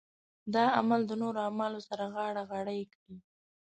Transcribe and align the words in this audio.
دا 0.53 0.63
عمل 0.79 1.01
د 1.07 1.11
نورو 1.21 1.39
اعمالو 1.47 1.79
سره 1.87 2.03
غاړه 2.13 2.41
غړۍ 2.51 2.81
کړي. 2.93 3.15